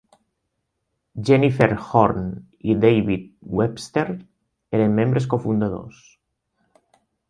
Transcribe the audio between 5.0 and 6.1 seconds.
membres cofundadors.